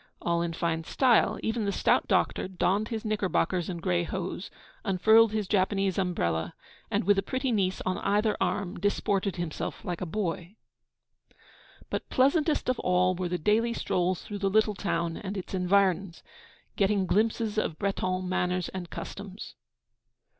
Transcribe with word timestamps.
all 0.19 0.41
in 0.41 0.51
fine 0.51 0.83
style. 0.83 1.39
Even 1.43 1.63
the 1.65 1.71
stout 1.71 2.07
doctor 2.07 2.47
donned 2.47 2.87
his 2.87 3.05
knickerbockers 3.05 3.69
and 3.69 3.83
grey 3.83 4.03
hose, 4.03 4.49
unfurled 4.83 5.31
his 5.31 5.47
Japanese 5.47 5.99
umbrella, 5.99 6.55
and, 6.89 7.03
with 7.03 7.19
a 7.19 7.21
pretty 7.21 7.51
niece 7.51 7.83
on 7.85 7.99
either 7.99 8.35
arm, 8.41 8.79
disported 8.79 9.35
himself 9.35 9.85
like 9.85 10.01
a 10.01 10.05
boy. 10.07 10.55
But 11.91 12.09
pleasantest 12.09 12.67
of 12.67 12.79
all 12.79 13.13
were 13.13 13.29
the 13.29 13.37
daily 13.37 13.73
strolls 13.73 14.23
through 14.23 14.39
the 14.39 14.49
little 14.49 14.73
town 14.73 15.17
and 15.17 15.37
its 15.37 15.53
environs, 15.53 16.23
getting 16.75 17.05
glimpses 17.05 17.59
of 17.59 17.77
Breton 17.77 18.27
manners 18.27 18.69
and 18.69 18.89
customs. 18.89 19.53